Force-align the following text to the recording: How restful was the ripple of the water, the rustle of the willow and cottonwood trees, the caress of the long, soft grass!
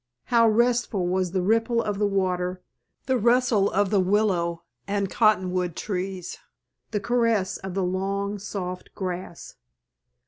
How 0.33 0.49
restful 0.49 1.07
was 1.07 1.29
the 1.29 1.43
ripple 1.43 1.79
of 1.79 1.99
the 1.99 2.07
water, 2.07 2.63
the 3.05 3.19
rustle 3.19 3.69
of 3.69 3.91
the 3.91 3.99
willow 3.99 4.63
and 4.87 5.11
cottonwood 5.11 5.75
trees, 5.75 6.39
the 6.89 6.99
caress 6.99 7.57
of 7.57 7.75
the 7.75 7.83
long, 7.83 8.39
soft 8.39 8.95
grass! 8.95 9.57